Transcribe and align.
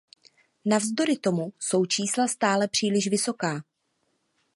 Navzdory 0.65 1.17
tomu 1.17 1.53
jsou 1.59 1.85
čísla 1.85 2.27
stále 2.27 2.67
příliš 2.67 3.07
vysoká. 3.07 3.63